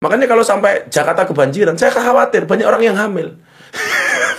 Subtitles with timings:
[0.00, 3.36] Makanya kalau sampai Jakarta kebanjiran, saya khawatir banyak orang yang hamil.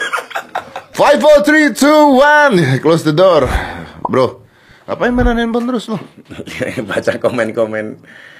[0.97, 2.81] Five, four, three, two, one.
[2.81, 3.45] Close the door.
[4.01, 4.42] Bro,
[4.89, 6.01] apa yang mana handphone terus lo?
[6.89, 7.85] Baca komen-komen.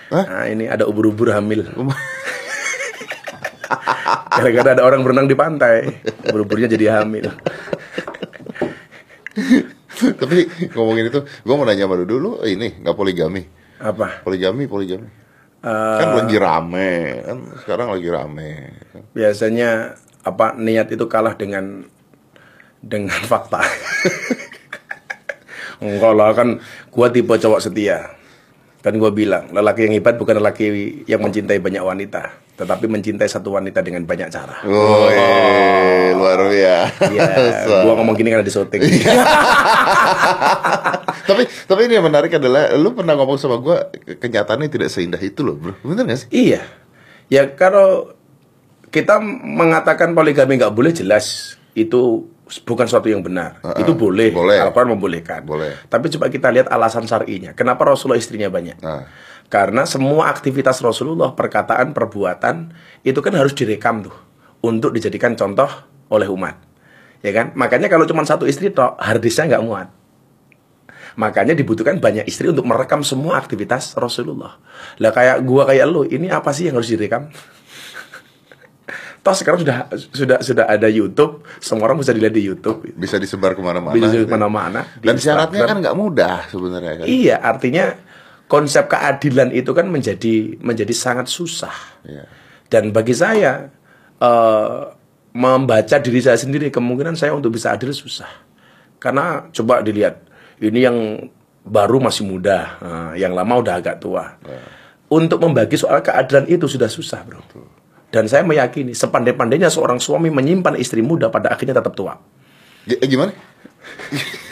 [0.10, 1.62] Nah, ini ada ubur-ubur hamil.
[4.42, 7.30] Gara-gara ada orang berenang di pantai, ubur-uburnya jadi hamil.
[9.94, 10.38] Tapi
[10.74, 13.46] ngomongin itu, gue mau nanya sama lu dulu, ini nggak poligami?
[13.78, 14.26] Apa?
[14.26, 15.22] Poligami, poligami.
[15.62, 18.50] Eh, kan lagi rame, kan sekarang lagi rame.
[19.14, 19.93] biasanya
[20.25, 21.86] apa niat itu kalah dengan
[22.82, 23.61] dengan fakta.
[25.86, 26.57] Enggak lah kan
[26.89, 28.10] gua tipe cowok setia.
[28.82, 30.66] Kan gua bilang, lelaki yang hebat bukan lelaki
[31.06, 34.66] yang mencintai banyak wanita, tetapi mencintai satu wanita dengan banyak cara.
[34.66, 35.06] Oh,
[36.17, 37.14] luar biasa.
[37.14, 37.30] Iya,
[37.86, 38.81] gua ngomong gini karena di syuting.
[41.30, 45.45] tapi tapi ini yang menarik adalah lu pernah ngomong sama gua kenyataannya tidak seindah itu
[45.45, 45.78] loh, bro.
[45.86, 46.30] Bener gak sih?
[46.34, 46.66] iya.
[47.32, 48.18] Ya kalau
[48.92, 52.28] kita mengatakan poligami nggak boleh jelas itu
[52.68, 53.64] bukan suatu yang benar.
[53.80, 54.36] itu boleh.
[54.36, 54.60] boleh.
[54.60, 55.48] Al-Quran membolehkan.
[55.48, 55.88] Boleh.
[55.88, 57.56] Tapi coba kita lihat alasan syar'inya.
[57.56, 58.84] Kenapa Rasulullah istrinya banyak?
[58.84, 59.08] Nah.
[59.52, 62.72] Karena semua aktivitas Rasulullah, perkataan, perbuatan
[63.04, 64.16] itu kan harus direkam tuh
[64.64, 65.68] untuk dijadikan contoh
[66.08, 66.56] oleh umat.
[67.20, 67.52] Ya kan?
[67.56, 69.88] Makanya kalau cuma satu istri toh harddisknya nggak muat.
[71.20, 74.56] Makanya dibutuhkan banyak istri untuk merekam semua aktivitas Rasulullah.
[75.04, 77.28] Lah kayak gua kayak lu, ini apa sih yang harus direkam?
[79.22, 82.89] Toh sekarang sudah sudah sudah ada YouTube, semua orang bisa dilihat di YouTube.
[82.97, 83.94] Bisa disebar ke mana-mana.
[83.94, 84.25] Bisa gitu.
[84.25, 84.81] ke mana-mana.
[84.97, 87.05] di Dan syaratnya kan nggak mudah sebenarnya kan.
[87.05, 87.86] Iya, artinya
[88.49, 92.02] konsep keadilan itu kan menjadi menjadi sangat susah.
[92.02, 92.25] Iya.
[92.66, 93.69] Dan bagi saya
[94.17, 94.81] eh,
[95.38, 98.49] membaca diri saya sendiri kemungkinan saya untuk bisa adil susah.
[99.02, 100.22] Karena coba dilihat,
[100.61, 100.97] ini yang
[101.66, 104.38] baru masih muda, nah, yang lama udah agak tua.
[105.11, 107.42] Untuk membagi soal keadilan itu sudah susah, bro.
[108.12, 112.20] Dan saya meyakini sepandai-pandainya seorang suami menyimpan istri muda pada akhirnya tetap tua.
[112.84, 113.31] G- eh, gimana?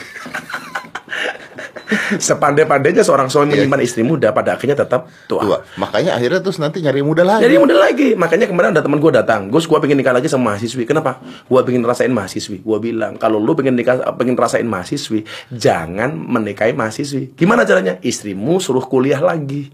[2.09, 5.41] Sepandai-pandainya seorang suami menyimpan istri muda pada akhirnya tetap tua.
[5.41, 5.57] Tua.
[5.77, 7.45] Makanya akhirnya terus nanti nyari muda lagi.
[7.49, 8.09] Jadi model lagi.
[8.13, 9.49] Makanya kemarin ada teman gue datang.
[9.49, 10.85] Gus, gue pengen nikah lagi sama mahasiswi.
[10.85, 11.17] Kenapa?
[11.49, 12.61] Gue pengen rasain mahasiswi.
[12.61, 17.33] Gue bilang, kalau lu pengen nikah, pengen rasain mahasiswi, jangan menikahi mahasiswi.
[17.33, 17.97] Gimana caranya?
[18.05, 19.73] Istrimu suruh kuliah lagi.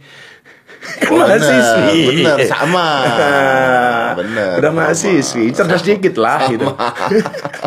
[0.86, 2.00] Kan mahasiswi.
[2.24, 2.88] bener, sama.
[4.20, 4.80] Bener, Udah sama.
[4.88, 6.66] mahasiswi, cerdas dikit lah gitu.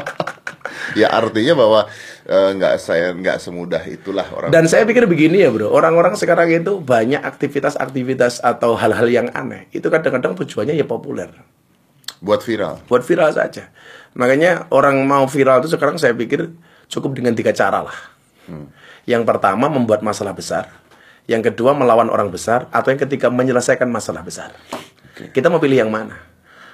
[1.01, 1.81] ya artinya bahwa
[2.25, 4.49] eh, nggak saya nggak semudah itulah orang.
[4.51, 9.69] Dan saya pikir begini ya bro, orang-orang sekarang itu banyak aktivitas-aktivitas atau hal-hal yang aneh.
[9.71, 11.31] Itu kadang-kadang tujuannya ya populer.
[12.19, 12.83] buat viral.
[12.91, 13.71] buat viral saja.
[14.19, 16.51] Makanya orang mau viral itu sekarang saya pikir
[16.91, 17.99] cukup dengan tiga cara lah.
[19.07, 20.67] Yang pertama membuat masalah besar,
[21.29, 24.57] yang kedua melawan orang besar, atau yang ketiga menyelesaikan masalah besar.
[25.29, 26.17] Kita mau pilih yang mana?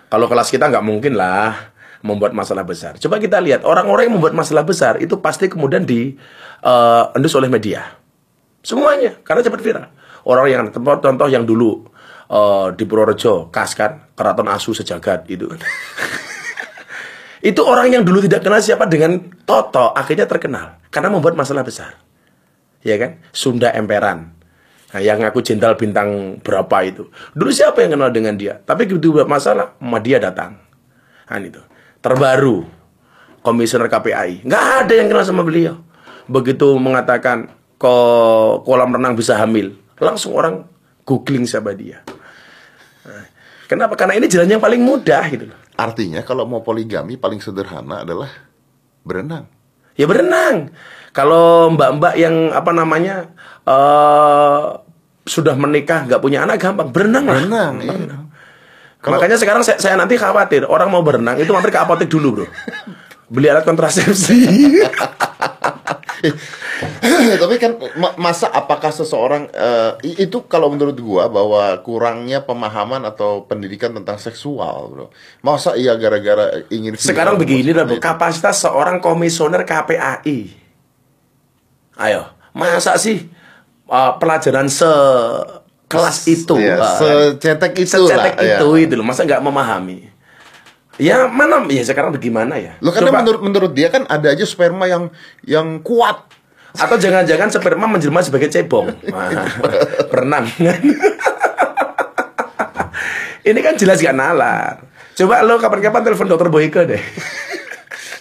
[0.06, 3.00] Kalau kelas kita nggak mungkin lah membuat masalah besar.
[3.00, 6.14] Coba kita lihat orang-orang yang membuat masalah besar itu pasti kemudian di
[6.60, 7.96] eh, endus oleh media.
[8.60, 9.88] Semuanya karena cepat viral.
[10.24, 11.88] Orang yang contoh, contoh yang dulu
[12.28, 15.48] eh, di Purworejo, kas kan, keraton asu sejagat itu.
[17.50, 21.96] itu orang yang dulu tidak kenal siapa dengan Toto akhirnya terkenal karena membuat masalah besar.
[22.84, 23.24] Ya kan?
[23.32, 24.33] Sunda Emperan.
[24.94, 27.10] Nah, yang ngaku jenderal bintang berapa itu.
[27.34, 28.62] Dulu siapa yang kenal dengan dia?
[28.62, 30.54] Tapi begitu buat masalah, dia datang.
[31.26, 31.58] Nah, itu.
[31.98, 32.62] Terbaru
[33.42, 34.46] komisioner KPAI.
[34.46, 35.82] Nggak ada yang kenal sama beliau.
[36.30, 37.94] Begitu mengatakan ke
[38.62, 40.62] kolam renang bisa hamil, langsung orang
[41.02, 42.00] googling siapa dia.
[43.02, 43.26] Nah,
[43.66, 43.98] kenapa?
[43.98, 45.58] Karena ini jalan yang paling mudah gitu loh.
[45.74, 48.30] Artinya kalau mau poligami paling sederhana adalah
[49.02, 49.50] berenang.
[49.98, 50.70] Ya berenang.
[51.10, 53.30] Kalau mbak-mbak yang apa namanya
[53.66, 54.83] eh
[55.24, 57.40] sudah menikah nggak punya anak gampang berenang lah.
[57.40, 58.16] Berenang, iya.
[59.04, 62.46] Makanya sekarang saya, saya nanti khawatir orang mau berenang itu mampir ke apotek dulu bro.
[63.28, 64.40] Beli alat kontrasepsi.
[67.44, 69.52] Tapi kan ma- masa apakah seseorang
[70.00, 75.06] i- itu kalau menurut gua bahwa kurangnya pemahaman atau pendidikan tentang seksual, bro.
[75.44, 78.00] Masa iya gara-gara ingin sekarang begini lah bro.
[78.00, 80.38] Kapasitas seorang komisioner KPAI.
[82.00, 83.28] Ayo, masa sih
[83.86, 86.96] eh, pelajaran sekelas itu, Iya, eh,
[87.36, 88.58] secetek itu secetek lah, iya.
[88.58, 89.04] itu itu loh.
[89.04, 90.10] Masa nggak memahami?
[90.94, 91.66] Ya mana?
[91.66, 92.78] Ya sekarang bagaimana ya?
[92.78, 95.10] Lo karena Coba- menurut menurut dia kan ada aja sperma yang
[95.42, 96.22] yang kuat.
[96.74, 98.90] Atau jangan-jangan sperma menjelma sebagai cebong.
[100.10, 100.46] Berenang.
[103.44, 104.80] Ini kan jelas gak nalar.
[105.14, 107.02] Coba lo kapan-kapan telepon dokter Boyke deh.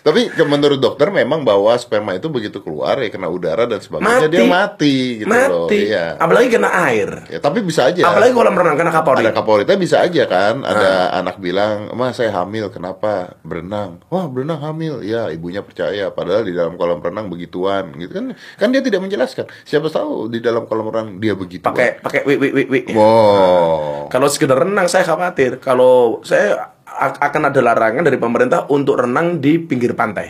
[0.04, 4.30] Tapi menurut dokter memang bahwa sperma itu begitu keluar ya kena udara dan sebagainya Mati.
[4.30, 5.64] dia mati gitu loh.
[5.66, 5.80] Mati.
[5.88, 6.06] Iya.
[6.18, 7.10] Apalagi kena air.
[7.26, 8.04] Ya, tapi bisa aja.
[8.04, 9.24] Apalagi kolam renang kena kapolri.
[9.24, 11.20] ada kapolita bisa aja kan ada Ah.
[11.20, 16.52] anak bilang mas saya hamil kenapa berenang wah berenang hamil ya ibunya percaya padahal di
[16.52, 18.26] dalam kolam renang begituan gitu kan
[18.56, 22.36] kan dia tidak menjelaskan siapa tahu di dalam kolam renang dia begitu Pakai pakai wi
[22.36, 22.82] wi wi wi.
[22.94, 25.58] wow Kalau sekedar renang saya khawatir.
[25.58, 30.30] Kalau saya akan ada larangan dari pemerintah untuk renang di pinggir pantai.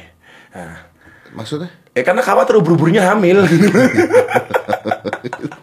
[0.56, 0.80] Nah,
[1.36, 3.44] maksudnya ya karena khawatir ubur-uburnya hamil.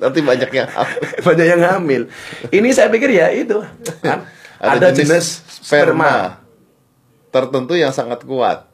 [0.00, 0.64] nanti banyaknya
[1.26, 2.02] Banyak yang hamil.
[2.48, 3.60] Ini saya pikir ya itu.
[4.00, 4.24] kan.
[4.60, 6.36] Ada, jenis, sperma.
[7.32, 8.66] tertentu yang sangat kuat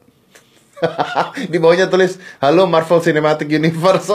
[1.51, 4.13] di bawahnya tulis halo Marvel Cinematic Universe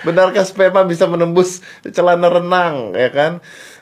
[0.00, 3.32] benarkah sperma bisa menembus celana renang ya kan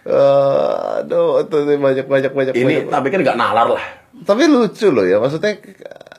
[0.06, 2.84] Eh, aduh itu banyak banyak banyak Ini banyak.
[2.88, 3.84] tapi kan nggak nalar lah.
[4.22, 5.58] tapi lucu loh ya maksudnya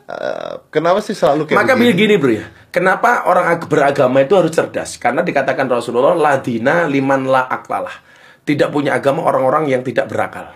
[0.03, 1.87] eh, kenapa sih selalu kayak Maka begini?
[1.87, 2.45] begini bro ya.
[2.67, 4.95] Kenapa orang ag- beragama itu harus cerdas?
[4.95, 7.95] Karena dikatakan Rasulullah ladina liman la aklalah.
[8.43, 10.51] Tidak punya agama orang-orang yang tidak berakal.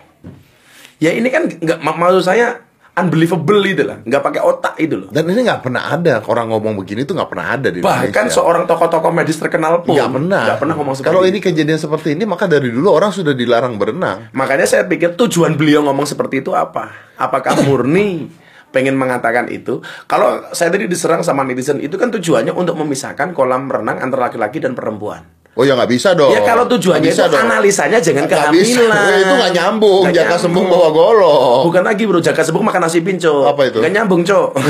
[0.99, 2.59] Ya ini kan nggak mak- maksud saya
[2.91, 5.09] unbelievable itu lah, nggak pakai otak itu loh.
[5.09, 8.35] dan ini nggak pernah ada orang ngomong begini tuh nggak pernah ada di Bahkan Indonesia.
[8.35, 12.19] seorang tokoh-tokoh medis terkenal pun nggak pernah nggak pernah ngomong seperti kalau ini kejadian seperti
[12.19, 16.43] ini maka dari dulu orang sudah dilarang berenang Makanya saya pikir tujuan beliau ngomong seperti
[16.43, 16.91] itu apa?
[17.15, 18.27] Apakah murni
[18.71, 19.79] pengen mengatakan itu?
[20.05, 24.59] Kalau saya tadi diserang sama netizen itu kan tujuannya untuk memisahkan kolam renang antara laki-laki
[24.59, 25.23] dan perempuan.
[25.51, 26.31] Oh ya nggak bisa dong.
[26.31, 27.43] Ya kalau tujuannya bisa itu dong.
[27.43, 28.79] analisanya jangan Nggak bisa.
[28.87, 29.19] kehamilan.
[29.19, 30.01] itu nggak nyambung.
[30.07, 30.43] Nggak Jaka nyambung.
[30.47, 31.59] sembung bawa golok.
[31.67, 33.43] Bukan lagi bro, jaga sebung makan nasi pinco.
[33.43, 33.83] Apa itu?
[33.83, 34.47] Nggak nyambung, Cok.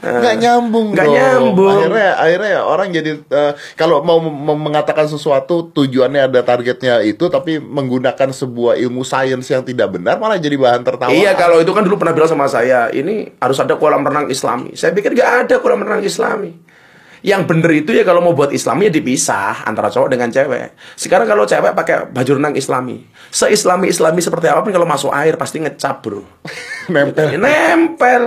[0.00, 0.86] Nggak nyambung.
[0.96, 1.12] Dong.
[1.12, 1.76] nyambung.
[1.76, 4.16] Akhirnya akhirnya ya orang jadi eh, kalau mau
[4.56, 10.40] mengatakan sesuatu tujuannya ada targetnya itu tapi menggunakan sebuah ilmu sains yang tidak benar malah
[10.40, 11.12] jadi bahan tertawa.
[11.12, 14.72] Iya, kalau itu kan dulu pernah bilang sama saya, ini harus ada kolam renang Islami.
[14.72, 16.52] Saya pikir nggak ada kolam renang Islami.
[17.24, 20.76] Yang bener itu ya kalau mau buat Islami ya dipisah antara cowok dengan cewek.
[20.92, 23.00] Sekarang kalau cewek pakai baju renang Islami,
[23.32, 26.20] se-Islami Islami seperti apa pun kalau masuk air pasti ngecap bro.
[26.92, 27.40] Nempel.
[27.40, 28.22] Nempel.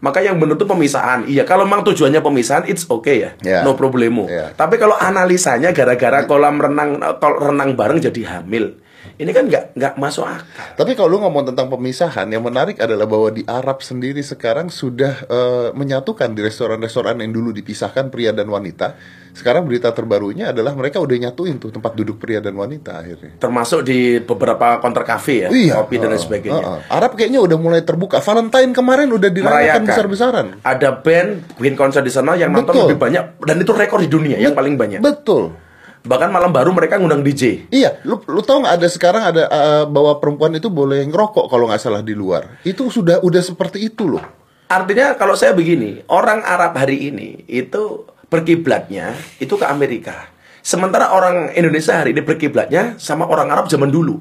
[0.00, 1.28] Maka yang bener itu pemisahan.
[1.28, 3.60] Iya, kalau memang tujuannya pemisahan, it's okay ya, Ya.
[3.60, 4.24] no problemo.
[4.24, 4.56] Ya.
[4.56, 8.80] Tapi kalau analisanya gara-gara kolam renang tol renang bareng jadi hamil,
[9.20, 10.44] ini kan nggak nggak masuk akal.
[10.76, 15.14] Tapi kalau lu ngomong tentang pemisahan, yang menarik adalah bahwa di Arab sendiri sekarang sudah
[15.28, 18.96] eh, menyatukan di restoran-restoran yang dulu dipisahkan pria dan wanita.
[19.30, 23.38] Sekarang berita terbarunya adalah mereka udah nyatuin tuh tempat duduk pria dan wanita akhirnya.
[23.38, 25.48] termasuk di beberapa counter cafe ya,
[25.78, 26.64] kopi dan lain sebagainya.
[26.64, 26.80] heeh.
[26.90, 28.18] Arab kayaknya udah mulai terbuka.
[28.18, 30.46] Valentine kemarin udah dirayakan besar-besaran.
[30.66, 32.84] Ada band bikin konser di sana yang nonton Betul.
[32.90, 34.98] lebih banyak dan itu rekor di dunia yang paling banyak.
[34.98, 35.69] Betul.
[36.00, 37.68] Bahkan malam baru mereka ngundang DJ.
[37.68, 41.68] Iya, lu lu tahu nggak ada sekarang ada eh, bahwa perempuan itu boleh ngerokok kalau
[41.68, 42.60] nggak salah di luar.
[42.64, 44.24] Itu sudah udah seperti itu loh.
[44.70, 50.30] Artinya kalau saya begini, orang Arab hari ini itu berkiblatnya itu ke Amerika.
[50.62, 54.20] Sementara orang Indonesia hari ini berkiblatnya sama orang Arab zaman dulu.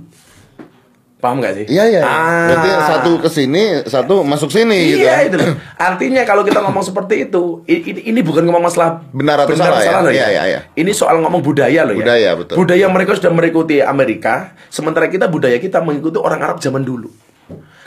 [1.19, 1.65] Paham nggak sih?
[1.67, 2.01] Iya iya.
[2.07, 2.47] Ah.
[2.47, 5.03] Berarti satu ke sini, satu masuk sini gitu.
[5.03, 5.51] Iya itu loh.
[5.75, 9.99] Artinya kalau kita ngomong seperti itu, ini, ini bukan ngomong masalah Benar atau salah ya?
[9.99, 10.59] loh Iya, iya, iya.
[10.79, 12.31] Ini soal ngomong budaya loh Budaya, ya.
[12.39, 12.55] betul.
[12.55, 17.11] Budaya mereka sudah mengikuti Amerika, sementara kita budaya kita mengikuti orang Arab zaman dulu.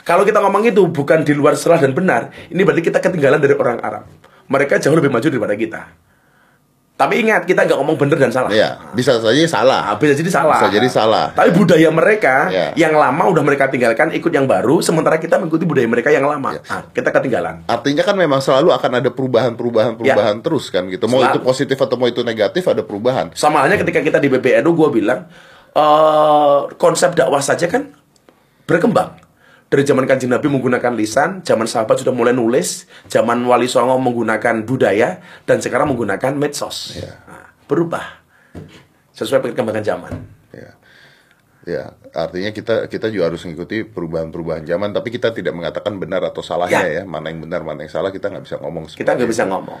[0.05, 3.57] Kalau kita ngomong itu bukan di luar salah dan benar, ini berarti kita ketinggalan dari
[3.57, 4.05] orang Arab.
[4.45, 5.81] Mereka jauh lebih maju daripada kita.
[7.03, 8.47] Tapi ingat, kita nggak ngomong benar dan salah.
[8.47, 9.91] Iya, bisa saja salah.
[9.91, 10.55] Ah, bisa jadi salah.
[10.55, 11.25] Bisa jadi salah.
[11.35, 12.71] Tapi budaya mereka Iya.
[12.79, 16.55] yang lama udah mereka tinggalkan ikut yang baru, sementara kita mengikuti budaya mereka yang lama.
[16.55, 16.63] Iya.
[16.71, 17.67] Ah, kita ketinggalan.
[17.67, 21.11] Artinya kan memang selalu akan ada perubahan-perubahan perubahan terus kan gitu.
[21.11, 21.35] Mau Selalu.
[21.35, 23.35] itu positif atau mau itu negatif ada perubahan.
[23.35, 25.27] Sama halnya ketika kita di PBNU gue bilang
[25.73, 27.91] eh konsep dakwah saja kan
[28.63, 29.22] berkembang.
[29.73, 34.61] Dari zaman kanjeng Nabi menggunakan lisan, zaman sahabat sudah mulai nulis, zaman Wali Songo menggunakan
[34.69, 35.17] budaya,
[35.49, 36.93] dan sekarang menggunakan medsos.
[36.93, 37.17] Iya.
[37.25, 38.21] Nah, berubah
[39.17, 40.13] sesuai perkembangan zaman.
[40.53, 40.77] Ya.
[41.65, 46.45] Ya, artinya kita kita juga harus mengikuti perubahan-perubahan zaman, tapi kita tidak mengatakan benar atau
[46.45, 48.93] salahnya ya, mana yang benar, mana yang salah kita nggak bisa ngomong.
[48.93, 49.57] Kita nggak bisa itu.
[49.57, 49.79] ngomong.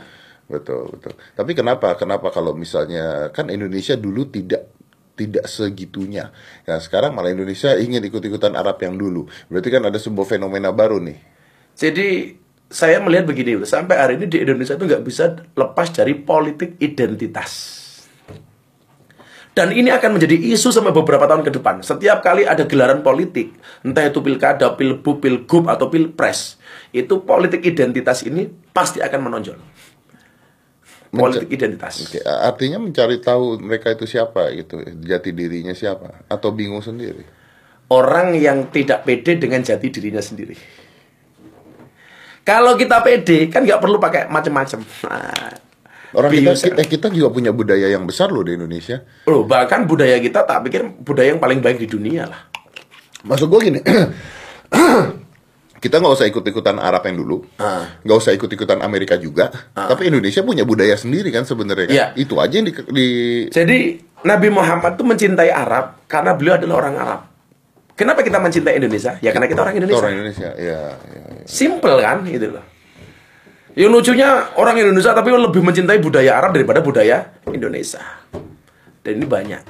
[0.49, 1.13] Betul, betul.
[1.37, 1.93] Tapi kenapa?
[2.01, 4.73] Kenapa kalau misalnya kan Indonesia dulu tidak
[5.13, 6.33] tidak segitunya.
[6.65, 9.29] Nah, sekarang malah Indonesia ingin ikut-ikutan Arab yang dulu.
[9.49, 11.17] Berarti kan ada sebuah fenomena baru nih.
[11.73, 12.37] Jadi
[12.73, 17.81] saya melihat begini, sampai hari ini di Indonesia itu nggak bisa lepas dari politik identitas.
[19.53, 21.85] Dan ini akan menjadi isu sampai beberapa tahun ke depan.
[21.85, 23.53] Setiap kali ada gelaran politik,
[23.85, 26.57] entah itu pilkada, pilbu, pilgub, atau pilpres,
[26.89, 29.61] itu politik identitas ini pasti akan menonjol.
[31.13, 31.93] Politik identitas.
[32.25, 37.21] Artinya mencari tahu mereka itu siapa gitu, jati dirinya siapa, atau bingung sendiri.
[37.93, 40.57] Orang yang tidak pede dengan jati dirinya sendiri.
[42.41, 44.79] Kalau kita pede kan nggak perlu pakai macam-macam.
[45.05, 45.53] Nah,
[46.13, 46.61] Orang kita, bius.
[46.61, 49.01] kita kita juga punya budaya yang besar loh di Indonesia.
[49.25, 52.41] Loh, bahkan budaya kita tak pikir budaya yang paling baik di dunia lah.
[53.23, 53.79] Maksud gue gini,
[55.83, 57.83] kita nggak usah ikut-ikutan Arab yang dulu, Ah.
[57.99, 59.51] nggak usah ikut-ikutan Amerika juga.
[59.75, 61.85] Tapi Indonesia punya budaya sendiri kan sebenarnya.
[61.85, 61.95] kan?
[61.95, 62.05] Iya.
[62.15, 66.95] Itu aja yang di, di- Jadi Nabi Muhammad tuh mencintai Arab karena beliau adalah orang
[66.95, 67.21] Arab.
[67.93, 69.19] Kenapa kita mencintai Indonesia?
[69.19, 69.99] Ya karena kita orang Indonesia.
[69.99, 70.49] orang Indonesia.
[70.55, 71.43] Ya, ya, ya.
[71.43, 72.63] Simple kan itu loh.
[73.75, 78.01] Yang lucunya orang Indonesia tapi lebih mencintai budaya Arab daripada budaya Indonesia.
[79.03, 79.61] Dan ini banyak.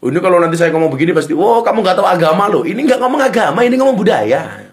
[0.00, 2.64] Ini kalau nanti saya ngomong begini pasti, wow kamu nggak tahu agama loh.
[2.64, 4.69] Ini nggak ngomong agama, ini ngomong budaya.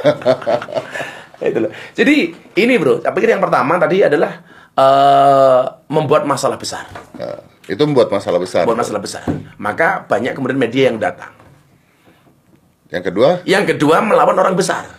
[1.50, 1.72] itu loh.
[1.96, 2.16] Jadi
[2.56, 4.32] ini bro, saya pikir yang pertama tadi adalah
[4.76, 6.84] eh, membuat masalah besar,
[7.16, 8.64] Ya, itu membuat masalah besar.
[8.64, 9.22] membuat masalah besar.
[9.56, 11.32] Maka banyak kemudian media yang datang.
[12.90, 14.98] Yang kedua, Yang kedua melawan orang besar.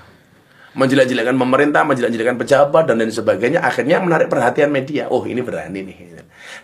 [0.72, 5.12] Menjelek-jelekan pemerintah, menjelek-jelekan pejabat dan lain sebagainya akhirnya menarik perhatian media.
[5.12, 5.98] Oh, ini berani nih.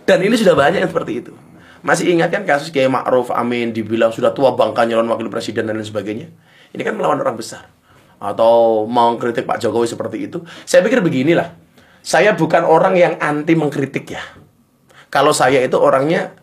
[0.08, 1.36] Dan ini sudah banyak yang seperti itu.
[1.84, 5.76] Masih ingat kan kasus Kiai Ma'ruf Amin dibilang sudah tua bangka nyalon wakil presiden dan
[5.76, 6.32] lain sebagainya.
[6.72, 7.68] Ini kan melawan orang besar.
[8.18, 10.42] Atau mau kritik Pak Jokowi seperti itu.
[10.66, 11.54] Saya pikir beginilah.
[12.02, 14.24] Saya bukan orang yang anti mengkritik ya.
[15.14, 16.34] Kalau saya itu orangnya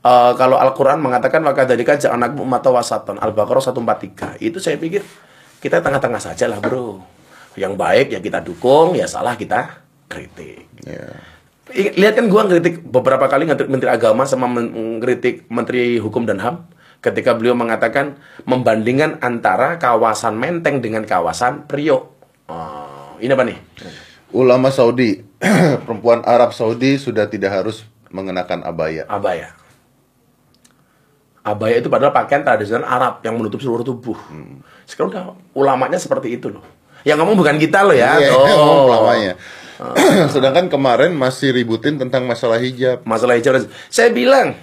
[0.00, 4.38] eh, kalau Al-Qur'an mengatakan maka dari anak mata wasatan Al-Baqarah 143.
[4.40, 5.02] Itu saya pikir
[5.58, 7.00] kita tengah-tengah saja lah, Bro.
[7.56, 10.68] Yang baik ya kita dukung, ya salah kita kritik.
[11.72, 16.28] I- Lihat kan gua ngeritik beberapa kali ngeritik Menteri Agama sama men- ngeritik Menteri Hukum
[16.28, 16.68] dan HAM
[17.04, 18.16] ketika beliau mengatakan
[18.48, 22.02] membandingkan antara kawasan Menteng dengan kawasan Priok.
[22.48, 23.58] Oh, ini apa nih?
[24.34, 25.22] ulama Saudi,
[25.86, 29.06] perempuan Arab Saudi sudah tidak harus mengenakan abaya.
[29.06, 29.54] Abaya.
[31.44, 34.18] Abaya itu padahal pakaian tradisional Arab yang menutup seluruh tubuh.
[34.88, 36.64] Sekarang udah ulamanya seperti itu loh.
[37.06, 38.16] Yang ngomong bukan kita loh ya.
[38.16, 38.48] Iya, Oh.
[38.48, 39.34] ngomong lamanya.
[40.34, 43.04] Sedangkan kemarin masih ributin tentang masalah hijab.
[43.04, 43.68] Masalah hijab.
[43.92, 44.56] Saya bilang,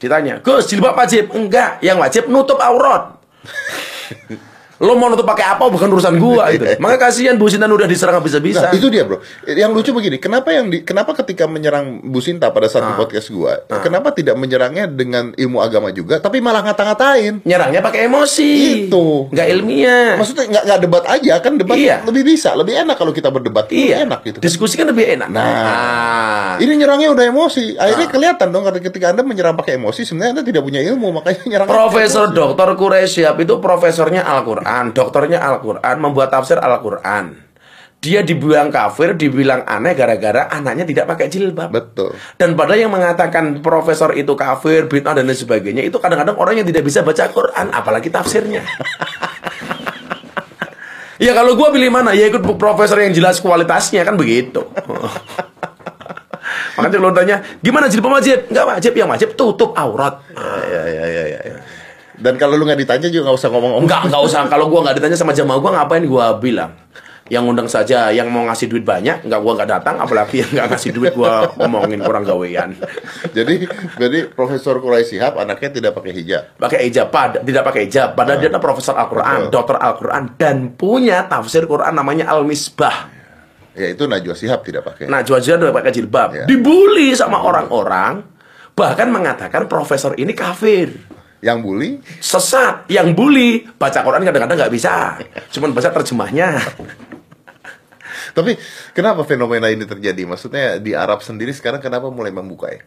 [0.00, 1.32] ditanya, Gus, jilbab wajib?
[1.32, 3.16] Enggak, yang wajib nutup aurat.
[4.76, 6.64] Lo mau nutup pakai apa bukan urusan gua itu.
[6.76, 8.68] Maka kasihan Bu Sinta udah diserang habis-habisan.
[8.68, 9.24] Nah, itu dia, Bro.
[9.44, 12.98] Yang lucu begini, kenapa yang di, kenapa ketika menyerang Bu Sinta pada saat di Ah.
[12.98, 17.40] podcast gua, kenapa tidak menyerangnya dengan ilmu agama juga, tapi malah ngata-ngatain?
[17.42, 18.50] Nyerangnya pakai emosi.
[18.84, 19.32] Itu.
[19.32, 20.16] Nggak ilmiah.
[20.16, 21.96] Maksudnya nggak nggak debat aja kan debat Iya.
[22.04, 24.02] lebih bisa, lebih enak kalau kita berdebat, iya.
[24.02, 24.38] lebih enak gitu.
[24.40, 24.44] kan.
[24.44, 25.28] Diskusi kan lebih enak.
[25.30, 25.44] Nah.
[25.46, 26.52] Ah.
[26.58, 27.76] Ini nyerangnya udah emosi.
[27.76, 27.88] Ah.
[27.88, 31.68] Akhirnya kelihatan dong ketika Anda menyerang pakai emosi sebenarnya Anda tidak punya ilmu, makanya nyerang
[31.68, 32.68] Profesor Dr.
[32.76, 37.46] Quraisyab itu profesornya Al-Quran, dokternya Al-Quran, membuat tafsir Al-Quran.
[37.96, 41.72] Dia dibilang kafir, dibilang aneh gara-gara anaknya tidak pakai jilbab.
[41.72, 42.12] Betul.
[42.36, 46.68] Dan pada yang mengatakan profesor itu kafir, bid'ah dan lain sebagainya, itu kadang-kadang orang yang
[46.68, 48.62] tidak bisa baca Quran, apalagi tafsirnya.
[51.24, 52.12] ya kalau gua pilih mana?
[52.12, 54.62] Ya ikut profesor yang jelas kualitasnya kan begitu.
[56.76, 58.52] Makanya kalau tanya, gimana jilbab wajib?
[58.52, 60.20] Enggak wajib, yang wajib tutup aurat.
[60.36, 61.56] Ya, ya, ya, ya, ya.
[62.16, 63.84] Dan kalau lu nggak ditanya juga nggak usah ngomong-ngomong.
[63.84, 64.40] Enggak, enggak usah.
[64.48, 66.72] Kalau gua nggak ditanya sama jamaah gua ngapain gua bilang.
[67.26, 70.66] Yang undang saja yang mau ngasih duit banyak, enggak gua nggak datang, apalagi yang nggak
[70.70, 72.78] ngasih duit gua ngomongin kurang gawean.
[73.34, 73.66] Jadi,
[73.98, 76.54] jadi Profesor Quraisy Shihab anaknya tidak pakai hijab.
[76.54, 78.14] Pakai ijab, pada, tidak pakai ijab.
[78.14, 83.10] Padahal dia adalah profesor Al-Quran, dokter Al-Quran, dan punya tafsir Quran namanya Al-Misbah.
[83.74, 85.10] Ya itu Najwa Shihab tidak pakai.
[85.10, 86.30] Nah, Juajian udah pakai jilbab.
[86.32, 86.44] Ya.
[86.46, 88.22] Dibully sama orang-orang,
[88.72, 90.94] bahkan mengatakan profesor ini kafir.
[91.46, 93.62] Yang bully Sesat, yang bully.
[93.78, 95.14] Baca Quran kadang-kadang nggak bisa.
[95.54, 96.58] Cuman baca terjemahnya.
[98.34, 98.58] Tapi
[98.90, 100.26] kenapa fenomena ini terjadi?
[100.26, 102.82] Maksudnya di Arab sendiri sekarang kenapa mulai membuka ya?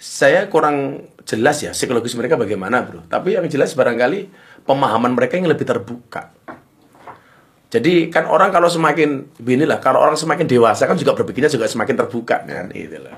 [0.00, 3.04] Saya kurang jelas ya psikologis mereka bagaimana bro.
[3.04, 4.32] Tapi yang jelas barangkali
[4.64, 6.32] pemahaman mereka yang lebih terbuka.
[7.68, 11.94] Jadi kan orang kalau semakin beginilah, kalau orang semakin dewasa kan juga berpikirnya juga semakin
[12.00, 13.12] terbuka kan itu loh.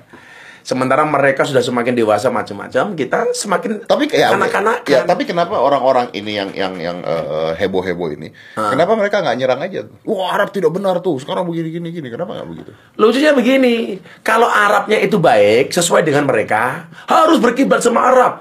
[0.60, 6.12] Sementara mereka sudah semakin dewasa macam-macam, kita semakin Tapi kayak anak-anak ya, tapi kenapa orang-orang
[6.12, 8.28] ini yang yang yang eh, heboh-heboh ini?
[8.56, 9.80] Kenapa mereka nggak nyerang aja?
[10.04, 11.16] Wah Arab tidak benar tuh.
[11.20, 12.08] Sekarang begini gini gini.
[12.12, 12.70] Kenapa nggak begitu?
[13.00, 18.32] Lucunya begini, kalau Arabnya itu baik sesuai dengan mereka, harus berkiblat sama Arab.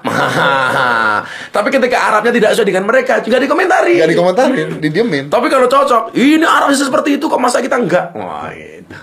[1.56, 4.00] Tapi ketika Arabnya tidak sesuai dengan mereka, juga dikomentari.
[4.00, 5.26] Gak dikomentarin, didiemin.
[5.32, 8.12] Tapi kalau cocok, ini Arab seperti itu kok masa kita enggak?
[8.16, 8.96] Wah, gitu.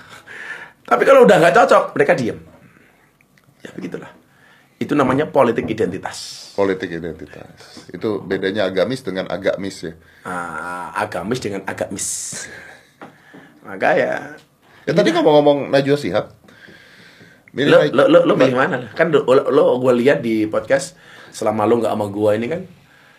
[0.86, 2.38] Tapi kalau udah nggak cocok, mereka diem.
[3.66, 4.14] Ya begitulah.
[4.78, 6.52] Itu namanya politik identitas.
[6.54, 7.90] Politik identitas.
[7.90, 9.92] Itu bedanya agamis dengan agamis ya.
[10.22, 12.06] Ah, agamis dengan agamis.
[13.66, 14.14] Maka ya,
[14.86, 15.98] Ya tadi ngomong-ngomong Najwa.
[17.56, 18.86] Milih lo lo lo, lo pilih mana?
[18.94, 20.94] Kan lo, lo, gue lihat di podcast
[21.34, 22.62] selama lo nggak sama gue ini kan,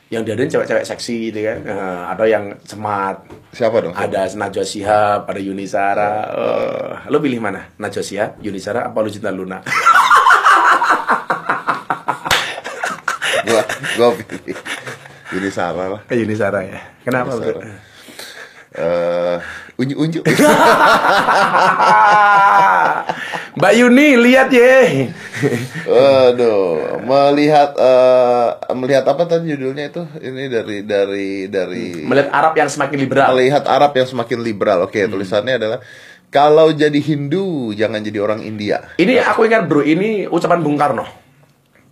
[0.07, 1.57] Yang diadain cewek-cewek seksi gitu kan.
[1.67, 3.27] Eh, atau yang smart.
[3.51, 3.91] Siapa dong?
[3.91, 6.11] Ada Najwa Shihab, ada Yunisara.
[6.31, 7.67] Eh, lo pilih mana?
[7.75, 9.59] Najwa Shihab, Yunisara, apa Lucinta Luna?
[13.97, 14.57] gua pilih
[15.37, 16.79] ini salah lah Yunisara ya.
[17.03, 17.35] Kenapa?
[17.35, 17.59] Yunisara.
[17.61, 17.71] bro?
[18.77, 19.37] eh
[19.79, 20.21] unyu unyu
[23.57, 25.09] Mbak Yuni, lihat ye.
[25.89, 30.05] Aduh, melihat eh, melihat apa tadi judulnya itu?
[30.21, 33.33] Ini dari dari dari Melihat Arab yang semakin liberal.
[33.33, 34.85] melihat Arab yang semakin liberal.
[34.85, 35.81] Oke, tulisannya adalah
[36.29, 38.93] kalau jadi Hindu jangan jadi orang India.
[39.01, 41.26] Ini aku ingat bro, ini ucapan Bung Karno.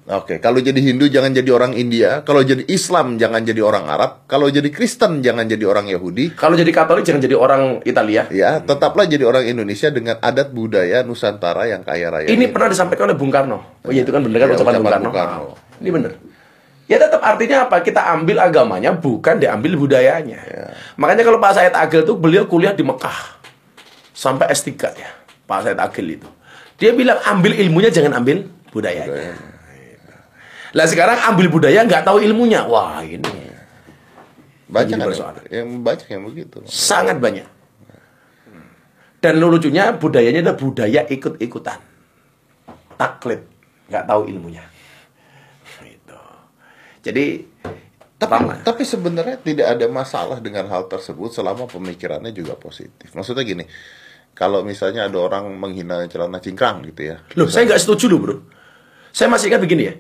[0.06, 4.30] Oke, kalau jadi Hindu jangan jadi orang India, kalau jadi Islam jangan jadi orang Arab,
[4.30, 6.38] kalau jadi Kristen jangan jadi orang Yahudi.
[6.38, 8.30] Kalau jadi Katolik jangan jadi orang Italia.
[8.30, 12.30] Ya, tetaplah jadi orang Indonesia dengan adat budaya Nusantara yang kaya raya.
[12.30, 13.82] Ini pernah disampaikan oleh Bung Karno.
[13.82, 15.10] Oh iya itu kan bener kan Ya, ucapan, ucapan Bung Karno.
[15.10, 15.46] Bung Karno.
[15.82, 16.12] Ini bener.
[16.86, 17.82] Ya tetap artinya apa?
[17.82, 20.38] Kita ambil agamanya bukan diambil budayanya.
[20.46, 20.78] Ya.
[21.02, 23.42] Makanya kalau Pak Said Agil tuh beliau kuliah di Mekah
[24.14, 25.10] sampai S3 ya.
[25.50, 26.30] Pak Said Agil itu.
[26.78, 29.55] Dia bilang ambil ilmunya jangan ambil budayanya.
[30.76, 32.68] Lah sekarang ambil budaya nggak tahu ilmunya.
[32.68, 33.24] Wah ini
[34.66, 35.44] banyak jadi kan persoalan.
[35.48, 36.58] yang banyak yang begitu.
[36.68, 37.48] sangat banyak.
[39.24, 41.80] Dan lucunya budayanya itu budaya ikut-ikutan.
[43.00, 43.42] Taklid,
[43.90, 44.62] nggak tahu ilmunya.
[45.82, 46.20] Gitu.
[47.02, 47.26] Jadi
[48.16, 53.12] Tapi, pertama, tapi sebenarnya tidak ada masalah dengan hal tersebut selama pemikirannya juga positif.
[53.12, 53.66] Maksudnya gini,
[54.32, 57.18] kalau misalnya ada orang menghina celana cingkrang gitu ya.
[57.36, 58.36] loh saya nggak setuju loh bro.
[59.16, 59.96] Saya masih ingat begini ya.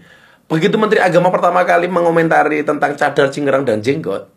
[0.45, 4.29] Begitu Menteri Agama pertama kali mengomentari tentang cadar cingkrang dan jenggot,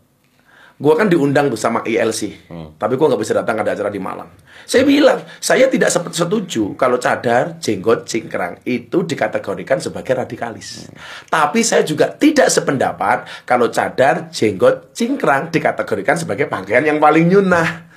[0.80, 2.48] gua kan diundang tuh sama ILC,
[2.80, 4.32] tapi gua nggak bisa datang ada acara di Malang.
[4.68, 10.92] Saya bilang, saya tidak setuju kalau cadar, jenggot, cingkrang itu dikategorikan sebagai radikalis.
[11.28, 17.87] Tapi saya juga tidak sependapat kalau cadar, jenggot, cingkrang dikategorikan sebagai pakaian yang paling nyunah.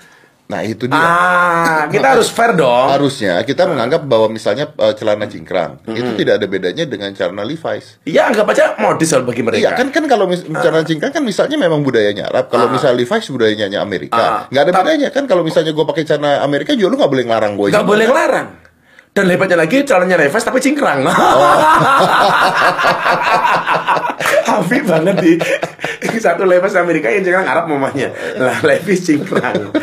[0.52, 1.00] Nah itu dia.
[1.00, 2.92] Ah, kita harus fair dong.
[2.92, 8.04] Harusnya kita menganggap bahwa misalnya eh, celana cingkrang itu tidak ada bedanya dengan celana Levi's.
[8.04, 9.64] Ya anggap aja modis bagi mereka.
[9.64, 12.52] Iya kan kan kalau mis- celana cingkrang kan misalnya memang budayanya Arab.
[12.52, 14.20] Kalau misalnya Levi's budayanya Amerika.
[14.20, 14.42] Ah.
[14.52, 17.24] nggak ada Tapi- bedanya kan kalau misalnya gue pakai celana Amerika juga lu nggak boleh
[17.24, 17.68] ngelarang gue.
[17.72, 18.48] Gak boleh ngelarang.
[19.12, 21.04] Dan hebatnya lagi celananya Levi's tapi cingkrang.
[24.48, 25.34] Hafi banget di
[26.24, 28.08] satu Levi's Amerika yang cingkrang Arab mamanya.
[28.38, 29.76] Lah Levi's cingkrang.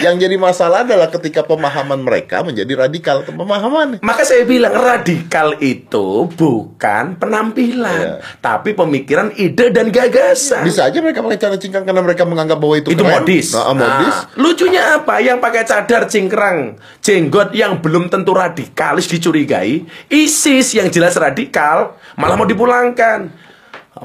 [0.00, 4.00] Yang jadi masalah adalah ketika pemahaman mereka menjadi radikal pemahaman.
[4.00, 8.24] Maka saya bilang radikal itu bukan penampilan, Iya.
[8.40, 10.64] tapi pemikiran, ide dan gagasan.
[10.64, 13.12] Bisa aja mereka pakai celana cingkrang karena mereka menganggap bahwa itu itu keren.
[13.12, 13.46] modis.
[13.52, 14.14] Nah, modis.
[14.16, 15.14] Nah, lucunya apa?
[15.20, 16.58] Yang pakai cadar cingkrang,
[17.04, 23.26] jenggot yang belum tentu radikalis dicurigai, ISIS yang jelas radikal malah mau dipulangkan.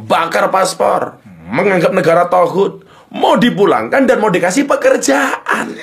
[0.10, 2.82] Bakar paspor, menganggap negara tohut,
[3.13, 5.78] mau dipulangkan dan mau dikasih pekerjaan.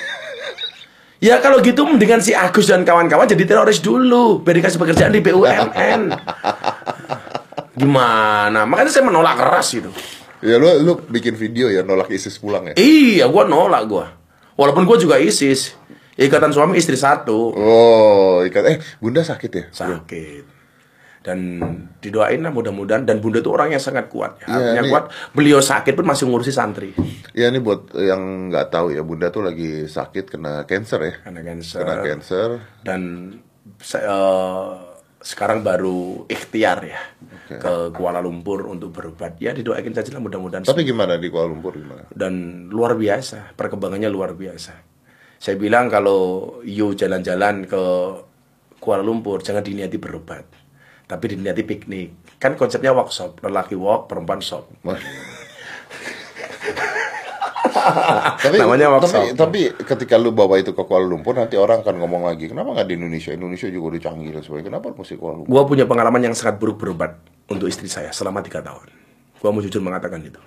[1.17, 5.23] Ya kalau gitu mendingan si Agus dan kawan-kawan jadi teroris dulu, biar dikasih pekerjaan di
[5.23, 6.01] BUMN.
[7.77, 8.65] Gimana?
[8.65, 9.89] Makanya saya menolak keras itu.
[10.41, 12.73] Ya lu lu bikin video ya nolak ISIS pulang ya.
[12.77, 14.05] Iya, gua nolak gua.
[14.57, 15.76] Walaupun gua juga ISIS.
[16.17, 17.53] Ikatan suami istri satu.
[17.53, 19.65] Oh, ikat eh Bunda sakit ya?
[19.69, 20.43] Sakit.
[21.21, 21.59] Dan
[21.99, 24.39] didoain lah mudah-mudahan dan Bunda itu orang yang sangat kuat.
[24.41, 24.47] Ya.
[24.49, 25.11] Iya, ini- kuat.
[25.31, 26.95] Beliau sakit pun masih ngurusi santri.
[27.31, 31.13] Ya ini buat yang nggak tahu ya Bunda tuh lagi sakit kena cancer ya.
[31.21, 31.79] Karena cancer.
[31.79, 32.47] Kena cancer.
[32.81, 33.01] Dan
[33.77, 34.69] se- eh,
[35.19, 37.01] sekarang baru ikhtiar ya
[37.51, 39.35] ke Kuala Lumpur untuk berobat.
[39.37, 40.63] Ya didoain saja lah mudah-mudahan.
[40.63, 42.07] Tapi gimana di Kuala Lumpur gimana?
[42.09, 42.33] dan
[42.69, 44.73] luar biasa perkembangannya luar biasa
[45.37, 47.83] saya bilang kalau you jalan-jalan ke
[48.81, 50.45] Kuala Lumpur jangan diniati berobat
[51.07, 52.37] tapi diniati piknik.
[52.37, 54.67] Kan konsepnya workshop lelaki walk perempuan shop.
[58.37, 59.23] Tapi, Namanya tapi, workshop.
[59.39, 62.87] tapi ketika lu bawa itu ke Kuala Lumpur nanti orang akan ngomong lagi kenapa nggak
[62.91, 63.31] di Indonesia?
[63.31, 64.67] Indonesia juga udah canggih dan sebagainya.
[64.75, 65.49] Kenapa mesti Kuala Lumpur?
[65.49, 67.15] Gua punya pengalaman yang sangat buruk berobat
[67.47, 68.91] untuk istri saya selama tiga tahun.
[69.39, 70.41] Gua mau jujur mengatakan itu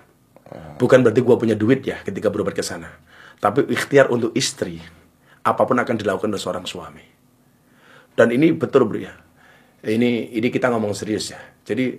[0.76, 2.90] bukan berarti gua punya duit ya ketika berobat ke sana
[3.40, 4.78] tapi ikhtiar untuk istri
[5.40, 7.04] apa pun akan dilakukan oleh seorang suami.
[8.12, 9.16] Dan ini betul bro ya.
[9.80, 11.40] Ini ini kita ngomong serius ya.
[11.64, 11.96] Jadi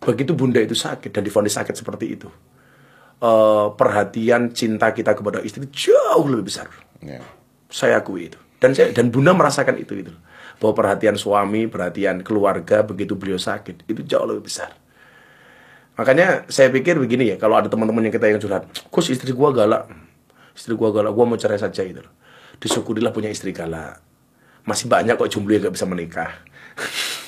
[0.00, 2.28] begitu bunda itu sakit dan difonis sakit seperti itu
[3.20, 6.72] eh, perhatian cinta kita kepada istri jauh lebih besar
[7.04, 7.20] ya.
[7.68, 8.40] saya akui itu.
[8.60, 10.12] Dan saya dan bunda merasakan itu itu
[10.60, 14.76] bahwa perhatian suami perhatian keluarga begitu beliau sakit itu jauh lebih besar.
[15.96, 19.52] Makanya saya pikir begini ya kalau ada teman-teman yang kita yang curhat kus istri gua
[19.52, 19.88] galak
[20.60, 22.12] istri gua galak gua mau cerai saja itu loh
[22.60, 23.96] disyukurilah punya istri galak
[24.68, 26.30] masih banyak kok jomblo yang gak bisa menikah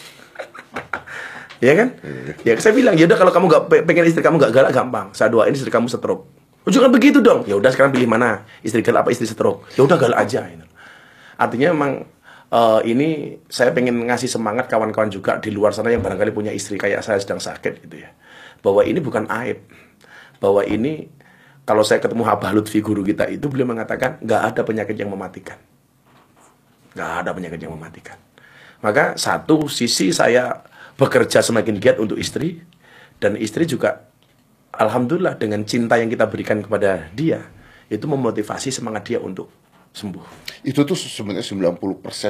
[1.63, 1.95] Ya kan?
[2.43, 5.15] Ya saya bilang, ya udah kalau kamu pe- pengen istri kamu nggak galak gampang.
[5.15, 6.27] Saya doain istri kamu stroke.
[6.67, 7.47] Oh, jangan begitu dong.
[7.47, 8.43] Ya udah sekarang pilih mana?
[8.67, 9.71] Istri galak apa istri stroke?
[9.79, 10.43] Ya udah galak aja.
[10.43, 10.67] gitu.
[11.39, 11.93] Artinya memang
[12.51, 16.75] eh, ini saya pengen ngasih semangat kawan-kawan juga di luar sana yang barangkali punya istri
[16.75, 18.11] kayak saya sedang sakit gitu ya.
[18.59, 19.63] Bahwa ini bukan aib.
[20.43, 21.07] Bahwa ini
[21.63, 25.59] kalau saya ketemu Habah Lutfi guru kita itu beliau mengatakan nggak ada penyakit yang mematikan.
[26.93, 28.19] Nggak ada penyakit yang mematikan.
[28.83, 30.67] Maka satu sisi saya
[30.99, 32.61] bekerja semakin giat untuk istri
[33.23, 34.11] dan istri juga
[34.75, 37.47] alhamdulillah dengan cinta yang kita berikan kepada dia
[37.87, 39.49] itu memotivasi semangat dia untuk
[39.93, 40.25] sembuh.
[40.63, 41.77] Itu tuh sebenarnya 90%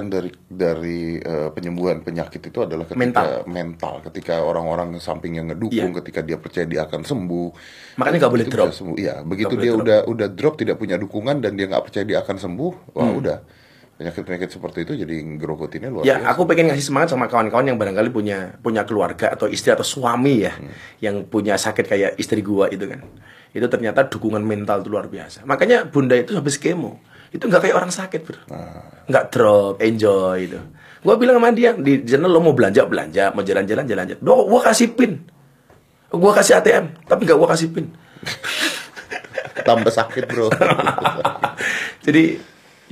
[0.08, 3.28] dari dari eh, penyembuhan penyakit itu adalah ketika Mental.
[3.46, 5.98] mental, ketika orang-orang sampingnya ngedukung, Iya.
[6.02, 7.48] ketika dia percaya dia akan sembuh.
[7.96, 8.66] Makanya nggak boleh drop.
[8.72, 8.96] sembuh.
[8.96, 9.82] Iya, begitu boleh dia drop.
[9.82, 13.20] udah udah drop tidak punya dukungan dan dia nggak percaya dia akan sembuh, wah Hmm.
[13.22, 13.38] udah.
[13.92, 16.34] Penyakit-penyakit seperti itu jadi grogotinnya luar Ya, biasa.
[16.34, 20.42] aku pengen ngasih semangat sama kawan-kawan yang barangkali punya punya keluarga atau istri atau suami
[20.42, 20.56] ya,
[20.98, 23.04] yang punya sakit kayak istri gua itu kan.
[23.52, 25.44] Itu ternyata dukungan mental itu luar biasa.
[25.44, 26.98] Makanya bunda itu habis kemo,
[27.32, 28.40] itu nggak kayak orang sakit bro,
[29.08, 30.60] nggak drop, enjoy itu.
[31.02, 34.22] Gua bilang sama dia di sana lo mau belanja belanja, mau jalan-jalan jalan-jalan.
[34.22, 35.24] Do, gua kasih pin,
[36.12, 37.90] gua kasih ATM, tapi nggak gua kasih pin.
[39.62, 40.50] Tambah sakit, Bro.
[42.06, 42.38] Jadi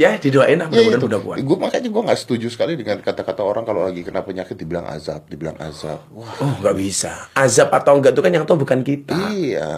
[0.00, 1.36] ya didoain lah mudah-mudahan udah kuat.
[1.44, 5.28] Gue makanya gue nggak setuju sekali dengan kata-kata orang kalau lagi kena penyakit dibilang azab,
[5.28, 6.00] dibilang azab.
[6.08, 7.28] Wah, Oh nggak bisa.
[7.36, 9.12] Azab atau enggak itu kan yang tahu bukan kita.
[9.28, 9.68] iya.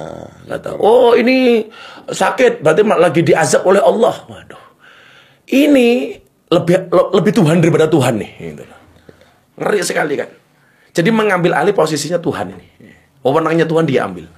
[0.47, 0.77] Nggak tahu.
[0.79, 1.67] Oh ini
[2.07, 4.15] sakit, berarti lagi diazab oleh Allah.
[4.31, 4.63] Waduh.
[5.51, 5.89] Ini
[6.55, 8.31] lebih le- lebih Tuhan daripada Tuhan nih.
[8.39, 8.63] Gitu.
[9.59, 10.31] Ngeri sekali kan.
[10.95, 12.69] Jadi mengambil alih posisinya Tuhan ini.
[13.27, 14.31] Wewenangnya Tuhan dia ambil.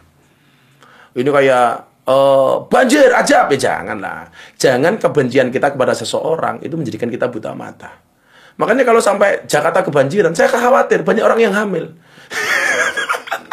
[1.12, 1.66] Ini kayak
[2.08, 4.28] eh, banjir ajab ya janganlah.
[4.60, 8.04] Jangan kebencian kita kepada seseorang itu menjadikan kita buta mata.
[8.54, 11.90] Makanya kalau sampai Jakarta kebanjiran, saya khawatir banyak orang yang hamil.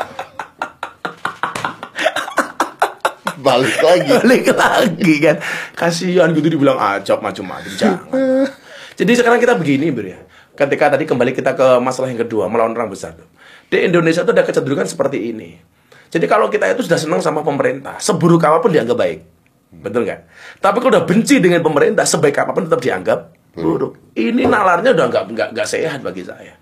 [3.41, 4.11] Balik lagi.
[4.21, 5.41] balik lagi kan
[5.73, 8.45] kasihan gitu dibilang ajab macam-macam jangan
[8.93, 10.21] jadi sekarang kita begini Bro ya
[10.53, 13.17] ketika tadi kembali kita ke masalah yang kedua melawan orang besar
[13.73, 15.57] di Indonesia itu ada kecenderungan seperti ini
[16.11, 19.19] jadi kalau kita itu sudah senang sama pemerintah seburuk apa pun dianggap baik.
[19.71, 20.21] Betul nggak?
[20.59, 23.19] Tapi kalau udah benci dengan pemerintah sebaik apa pun tetap dianggap
[23.55, 24.11] buruk.
[24.19, 26.59] Ini nalarnya udah nggak nggak nggak sehat bagi saya.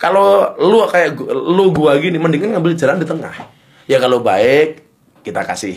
[0.00, 3.36] Kalau lu kayak lu gua gini mendingan ngambil jalan di tengah.
[3.84, 4.80] Ya kalau baik
[5.20, 5.76] kita kasih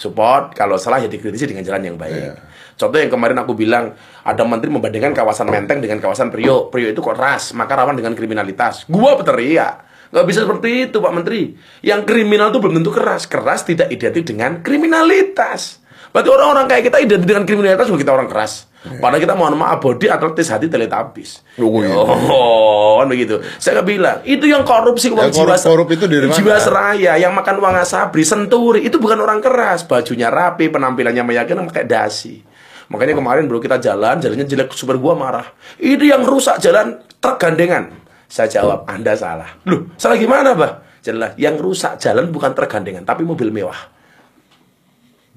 [0.00, 0.56] support.
[0.56, 2.16] Kalau salah ya dikritisi dengan jalan yang baik.
[2.16, 2.32] Iya.
[2.80, 3.92] Contoh yang kemarin aku bilang
[4.24, 6.72] ada menteri membandingkan kawasan Menteng dengan kawasan Priok.
[6.72, 8.88] Priok itu kok ras, maka rawan dengan kriminalitas.
[8.88, 11.54] Gua berteriak, nggak bisa seperti itu Pak Menteri.
[11.80, 15.78] Yang kriminal itu belum tentu keras, keras tidak identik dengan kriminalitas.
[16.10, 18.66] Berarti orang-orang kayak kita identik dengan kriminalitas bukan kita orang keras.
[18.80, 21.44] Padahal kita mohon maaf body atletis hati teletabis.
[21.54, 21.92] Oh, iya.
[21.92, 23.36] Oh, kan begitu.
[23.56, 26.34] Saya nggak bilang itu yang korupsi uang Yang jiwa korup- itu dari mana?
[26.34, 31.68] jiwa seraya yang makan uang asabri senturi itu bukan orang keras bajunya rapi penampilannya meyakinkan
[31.68, 32.40] pakai dasi
[32.88, 35.46] makanya kemarin bro kita jalan jalannya jelek super gua marah
[35.76, 37.94] itu yang rusak jalan tergandengan
[38.30, 39.58] saya jawab anda salah.
[39.66, 43.99] Loh salah gimana bah jelas yang rusak jalan bukan tergandengan tapi mobil mewah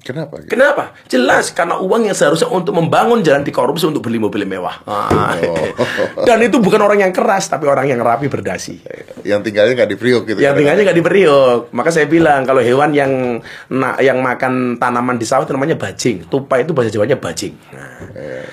[0.04, 0.44] Kenapa?
[0.44, 0.52] gitu?
[0.52, 0.92] Kenapa?
[1.08, 4.84] Jelas karena uang yang seharusnya untuk membangun jalan dikorupsi untuk beli mobil mewah.
[4.84, 5.32] Ah.
[6.28, 8.84] Dan itu bukan orang yang keras tapi orang yang rapi berdasi.
[9.24, 10.38] Yang tinggalnya nggak di Priok gitu.
[10.44, 11.60] Yang tinggalnya nggak di Priok.
[11.72, 13.40] Maka saya bilang kalau hewan yang
[13.72, 16.28] na- yang makan tanaman di sawah itu namanya bajing.
[16.28, 17.56] Tupai itu bahasa Jawanya bajing.
[17.72, 18.04] Nah,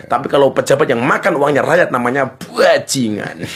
[0.08, 3.44] Tapi kalau pejabat yang makan uangnya rakyat namanya bajingan.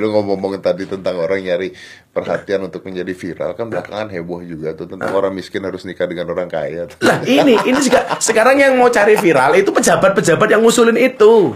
[0.00, 1.72] Lu ngomong-ngomong tadi tentang orang nyari
[2.10, 6.26] perhatian untuk menjadi viral kan belakangan heboh juga tuh tentang orang miskin harus nikah dengan
[6.34, 6.90] orang kaya.
[6.98, 11.54] lah ini ini juga sekarang yang mau cari viral itu pejabat-pejabat yang ngusulin itu.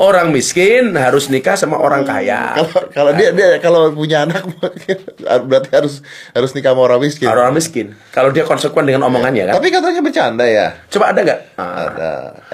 [0.00, 2.56] Orang miskin harus nikah sama orang kaya.
[2.56, 4.44] Kalau kalau dia dia kalau punya anak
[5.48, 6.00] berarti harus
[6.32, 7.26] harus nikah sama orang miskin.
[7.28, 7.86] Orang miskin.
[8.12, 9.54] Kalau dia konsekuen dengan omongannya kan.
[9.60, 10.72] Tapi katanya bercanda ya.
[10.88, 11.40] Coba ada nggak?
[11.60, 11.74] Ah.
[11.88, 12.10] Ada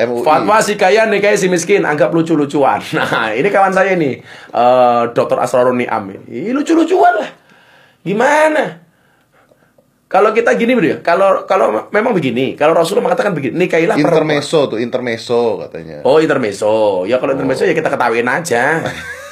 [0.08, 0.22] MUI.
[0.24, 2.80] Fatwa si kaya nikahi si miskin anggap lucu-lucuan.
[2.98, 4.20] Nah, ini kawan saya nih,
[4.52, 5.40] eh Dr.
[5.40, 6.12] Asrorun Niam.
[6.28, 7.30] Ini lucu-lucuan lah.
[8.04, 8.87] Gimana?
[10.08, 13.52] Kalau kita gini bro, ya, kalau kalau memang begini, kalau Rasulullah mengatakan begini,
[14.00, 14.24] perempuan.
[14.24, 16.00] Intermeso tuh, intermeso katanya.
[16.00, 17.04] Oh, intermezzo.
[17.04, 18.80] Ya kalau intermezzo ya kita ketawain aja.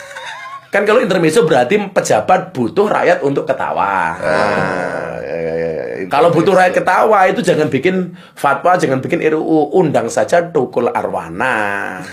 [0.77, 4.21] kan kalau intermezzo berarti pejabat butuh rakyat untuk ketawa.
[4.21, 6.07] Nah, Ah, ya, ya, ya, ya.
[6.13, 12.05] Kalau butuh rakyat ketawa itu jangan bikin fatwa, jangan bikin RUU, undang saja tukul arwana.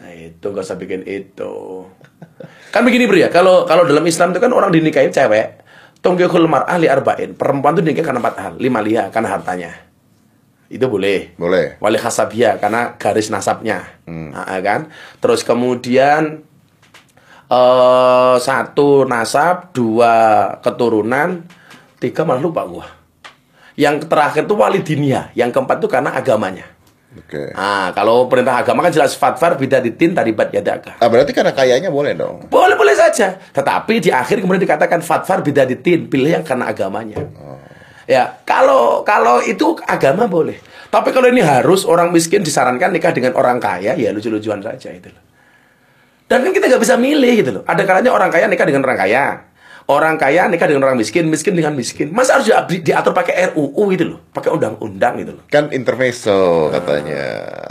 [0.00, 1.84] Nah, itu gak usah bikin itu.
[2.72, 5.62] Kan begini bro ya, kalau kalau dalam Islam itu kan orang dinikahin cewek,
[6.04, 7.32] tongkihul mar'ah li arba'in.
[7.32, 8.52] Perempuan itu dinikahin karena empat hal.
[8.60, 9.72] Lima liha karena hartanya.
[10.68, 11.32] Itu boleh.
[11.40, 11.80] Boleh.
[11.80, 13.88] Wali khasabia karena garis nasabnya.
[14.04, 14.92] Nah, kan?
[15.24, 16.44] Terus kemudian
[17.48, 20.14] eh satu nasab, dua
[20.60, 21.44] keturunan,
[21.96, 22.86] tiga malah lupa gua.
[23.74, 26.73] Yang terakhir tuh wali dinia, yang keempat tuh karena agamanya.
[27.14, 27.54] Oke.
[27.54, 30.98] Ah, kalau perintah agama kan jelas fatfar bidaditin taribat yadaka.
[30.98, 32.50] Ah, berarti karena kayanya boleh dong.
[32.50, 33.38] Boleh boleh saja.
[33.38, 37.22] Tetapi di akhir kemudian dikatakan fatfar bidaditin, pilih yang karena agamanya.
[38.10, 40.58] Ya, kalau kalau itu agama boleh.
[40.90, 45.10] Tapi kalau ini harus orang miskin disarankan nikah dengan orang kaya, ya lucu-lucuan saja itu
[45.10, 45.22] loh.
[46.30, 47.62] Dan kan kita nggak bisa milih gitu loh.
[47.66, 49.53] Ada kalanya orang kaya nikah dengan orang kaya.
[49.84, 52.08] Orang kaya nikah dengan orang miskin, miskin dengan miskin.
[52.08, 55.44] Masa harus di- diatur pakai RUU gitu loh, pakai undang-undang gitu loh.
[55.52, 57.24] Kan intermezzo katanya.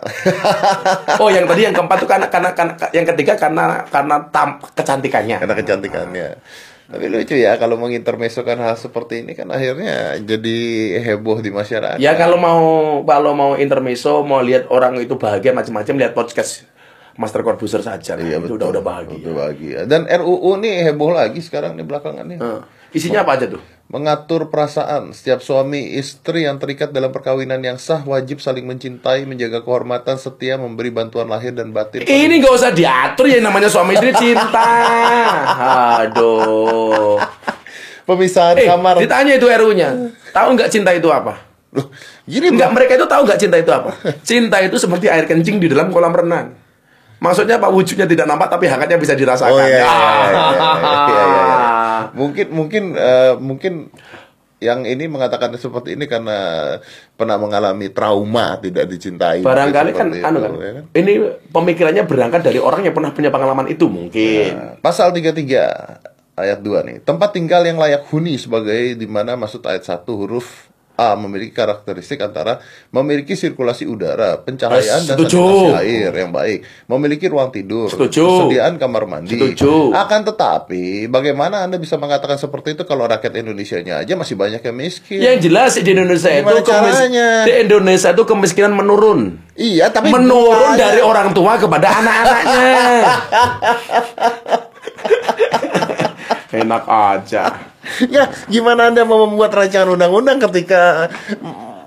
[1.24, 5.40] Oh, yang tadi yang keempat tuh karena karena, karena yang ketiga karena karena tam, kecantikannya.
[5.40, 6.28] karena kecantikannya.
[6.84, 10.60] Tapi lucu ya kalau mengintermesokan hal seperti ini kan akhirnya jadi
[11.00, 11.98] heboh di masyarakat.
[11.98, 12.62] Ya kalau mau
[13.08, 16.68] kalau mau intermezzo, mau lihat orang itu bahagia macam-macam, lihat podcast
[17.16, 18.16] Master Corbuzier saja.
[18.16, 18.58] Iya, itu betul.
[18.58, 19.18] udah udah bahagia.
[19.22, 19.80] Udah bahagia.
[19.84, 22.38] Dan RUU nih heboh lagi sekarang nih belakangan nih.
[22.38, 23.62] Nah, isinya apa aja tuh?
[23.86, 29.62] Mengatur perasaan setiap suami istri yang terikat dalam perkawinan yang sah wajib saling mencintai, menjaga
[29.62, 32.02] kehormatan, setia, memberi bantuan lahir dan batin.
[32.02, 34.66] Ini nggak usah diatur ya namanya suami istri cinta.
[36.02, 37.22] Aduh.
[38.04, 39.00] Pemisahan Eh, kamar.
[39.00, 39.90] ditanya itu RU-nya.
[40.36, 41.40] Tahu nggak cinta itu apa?
[41.72, 41.90] Loh,
[42.26, 43.98] gini Enggak, mereka itu tahu nggak cinta itu apa?
[44.30, 46.54] Cinta itu seperti air kencing di dalam kolam renang.
[47.24, 49.56] Maksudnya apa wujudnya tidak nampak tapi hangatnya bisa dirasakan.
[49.56, 51.08] Oh iya, iya, iya, iya, iya, Ah.
[51.08, 51.46] iya, iya.
[52.20, 53.74] Mungkin mungkin eh, mungkin
[54.60, 56.36] yang ini mengatakan seperti ini karena
[57.20, 59.44] pernah mengalami trauma tidak dicintai.
[59.44, 60.84] Barangkali kan, anu itu, kan, ya kan?
[60.96, 61.14] ini
[61.52, 64.52] pemikirannya berangkat dari orang yang pernah punya pengalaman itu mungkin.
[64.56, 66.98] Nah, Pasal 33 ayat 2 nih.
[67.04, 72.22] Tempat tinggal yang layak huni sebagai di mana maksud ayat 1 huruf A memiliki karakteristik
[72.22, 72.62] antara
[72.94, 78.22] memiliki sirkulasi udara, pencahayaan dan sanitasi air yang baik, memiliki ruang tidur, Setuju.
[78.22, 79.34] persediaan kamar mandi.
[79.34, 79.90] Setuju.
[79.90, 84.78] Akan tetapi, bagaimana Anda bisa mengatakan seperti itu kalau rakyat Indonesia-nya aja masih banyak yang
[84.78, 85.18] miskin?
[85.18, 87.30] Yang jelas di Indonesia Gimana itu caranya?
[87.42, 89.20] di Indonesia itu kemiskinan menurun.
[89.58, 92.70] Iya, tapi menurun dari orang tua kepada anak-anaknya.
[96.54, 97.44] Enak aja.
[98.14, 101.10] ya, gimana Anda mau membuat rancangan undang-undang ketika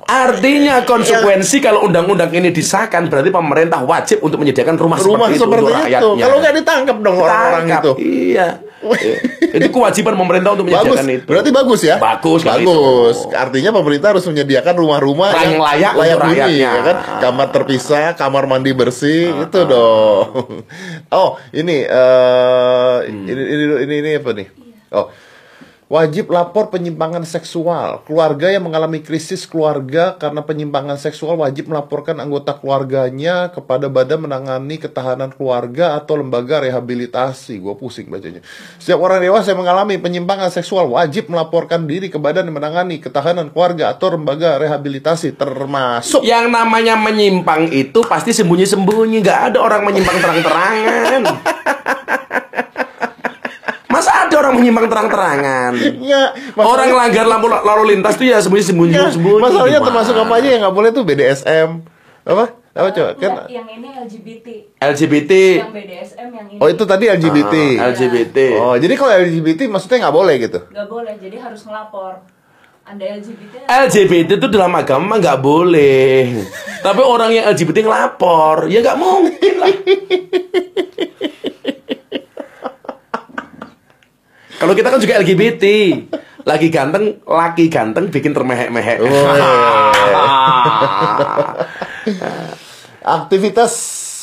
[0.06, 5.66] Artinya konsekuensi kalau undang-undang ini disahkan berarti pemerintah wajib untuk menyediakan rumah, rumah seperti, seperti
[5.66, 5.66] itu itu?
[5.66, 6.22] untuk rakyatnya.
[6.22, 7.92] Kalau nggak ditangkap dong orang-orang itu.
[7.98, 8.48] Iya.
[9.56, 11.24] itu kewajiban pemerintah untuk Bagus, menyediakan itu.
[11.24, 11.96] berarti bagus ya?
[11.96, 13.16] Bagus bagus.
[13.18, 13.32] itu.
[13.32, 16.68] Artinya pemerintah harus menyediakan rumah-rumah Yang layak untuk huni, rakyatnya.
[16.68, 16.96] ya kan?
[17.20, 20.26] Kamar terpisah, kamar mandi bersih, Ah, itu dong.
[21.14, 23.24] Oh, ini eh Hmm.
[23.24, 24.46] ini, ini ini ini apa nih?
[24.90, 25.06] Oh.
[25.86, 28.02] Wajib lapor penyimpangan seksual.
[28.10, 34.82] Keluarga yang mengalami krisis keluarga karena penyimpangan seksual wajib melaporkan anggota keluarganya kepada Badan Menangani
[34.82, 37.62] Ketahanan Keluarga atau lembaga rehabilitasi.
[37.62, 38.42] Gue pusing bacanya.
[38.82, 43.94] Setiap orang dewasa yang mengalami penyimpangan seksual wajib melaporkan diri ke Badan Menangani Ketahanan Keluarga
[43.94, 51.22] atau lembaga rehabilitasi termasuk Yang namanya menyimpang itu pasti sembunyi-sembunyi, nggak ada orang menyimpang terang-terangan.
[54.46, 55.72] Orang menyimpang terang-terangan?
[55.98, 58.94] Ya, Orang langgar lampu lalu lintas tuh ya sembunyi-sembunyi.
[58.94, 59.42] ya, sembunyi.
[59.42, 59.88] masalahnya Gimana?
[59.90, 61.70] termasuk apa aja yang nggak boleh tuh BDSM
[62.24, 64.46] apa apa coba kan yang ini LGBT.
[64.76, 65.32] LGBT.
[65.56, 68.38] Yang BDSM yang ini oh itu tadi LGBT Ah, LGBT.
[68.56, 72.12] oh jadi kalau LGBT maksudnya nggak boleh gitu nggak boleh, jadi harus ngelapor.
[72.82, 76.46] Anda LGBT LGBT itu dalam agama nggak boleh.
[76.86, 79.74] Tapi orang yang LGBT ngelapor, ya nggak mungkin lah.
[84.56, 85.64] Kalau kita kan juga LGBT,
[86.46, 88.98] lagi ganteng, laki ganteng bikin termehek-mehek.
[93.06, 93.72] Aktivitas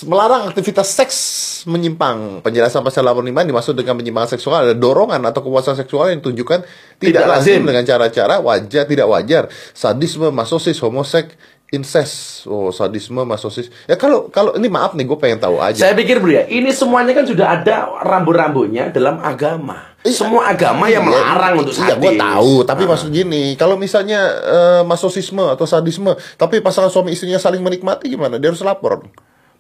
[0.04, 1.17] melarang aktivitas seks
[1.63, 2.43] menyimpang.
[2.43, 6.67] Penjelasan pasal 85 dimaksud dengan penyimpangan seksual ada dorongan atau kepuasan seksual yang ditunjukkan
[7.00, 7.67] tidak, Tidak lazim lazim.
[7.72, 11.39] dengan cara-cara wajar tidak wajar, sadisme, masosis, homoseks,
[11.73, 12.45] incest.
[12.45, 13.73] Oh, sadisme, masosis.
[13.83, 15.89] Ya kalau kalau ini maaf nih gue pengen tahu aja.
[15.89, 19.97] Saya pikir bro ya, ini semuanya kan sudah ada rambu-rambunya dalam agama.
[20.05, 20.13] Iya.
[20.13, 22.01] Semua agama yang Iya, melarang untuk Iya, sadis.
[22.03, 22.53] gue tahu.
[22.63, 28.12] Tapi maksud gini, kalau misalnya eh, masosisme atau sadisme, tapi pasangan suami istrinya saling menikmati
[28.12, 28.38] gimana?
[28.38, 29.07] Dia harus lapor.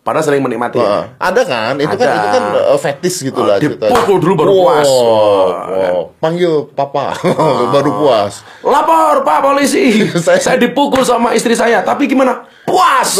[0.03, 0.75] Padahal saling menikmati.
[0.75, 1.73] Wah, ada kan?
[1.79, 2.13] Itu kan Ada.
[2.13, 3.89] itu kan eh, fetish gitu lah Ah, ceritanya.
[3.95, 4.85] dipukul dulu baru Wow, puas.
[4.85, 5.97] wow.
[6.19, 7.15] Panggil papa
[7.73, 8.43] baru puas.
[8.59, 10.05] Lapor Pak polisi.
[10.19, 10.57] Saya- saya...
[10.59, 12.43] dipukul sama istri saya, tapi gimana?
[12.67, 13.15] Puas.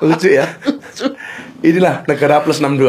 [0.00, 0.46] Lucu ya.
[1.60, 2.88] Inilah negara plus 62.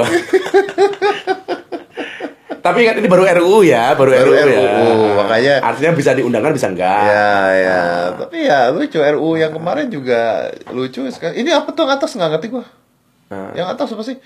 [2.62, 4.72] Tapi ingat ini baru RUU ya, baru, Baru RUU, ya.
[4.86, 7.02] RUU, makanya- artinya bisa diundangkan bisa enggak.
[7.10, 7.80] Ya, ya.
[8.22, 11.42] Tapi ya lucu RU yang kemarin juga lucu sekali.
[11.42, 12.66] Ini apa tuh yang atas nggak ngerti gua.
[13.34, 13.52] Ah.
[13.58, 14.18] Yang atau siapa sih?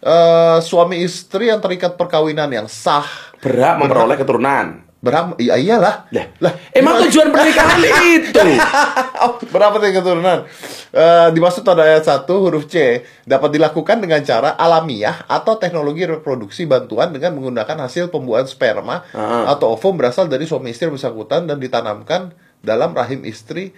[0.00, 3.04] Eh, suami istri yang terikat perkawinan yang sah
[3.40, 4.89] Berhak memperoleh keturunan.
[5.00, 7.80] Berhak iya iyalah Lah, lah emang tujuan pernikahan
[8.12, 8.36] itu.
[9.52, 10.44] Berapa tingkat keturunan?
[10.90, 16.66] Eh, dimaksud pada ayat 1 huruf C dapat dilakukan dengan cara alamiah atau teknologi reproduksi
[16.66, 19.48] bantuan dengan menggunakan hasil pembuahan sperma Ah.
[19.48, 23.72] atau ovum berasal dari suami istri bersangkutan dan ditanamkan dalam rahim istri